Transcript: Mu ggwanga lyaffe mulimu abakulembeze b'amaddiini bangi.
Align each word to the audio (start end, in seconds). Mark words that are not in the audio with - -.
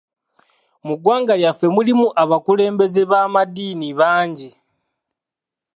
Mu 0.85 0.93
ggwanga 0.97 1.33
lyaffe 1.41 1.67
mulimu 1.75 2.07
abakulembeze 2.23 3.01
b'amaddiini 3.09 3.89
bangi. 3.99 4.49